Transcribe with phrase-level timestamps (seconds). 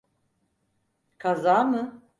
[1.17, 2.01] Kaza mı?